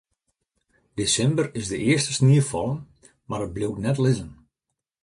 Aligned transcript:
Desimber 1.01 1.45
is 1.61 1.67
de 1.71 1.77
earste 1.91 2.15
snie 2.17 2.45
fallen, 2.51 2.79
mar 3.29 3.45
it 3.47 3.53
bliuw 3.55 3.73
net 3.83 3.97
lizzen. 4.03 4.31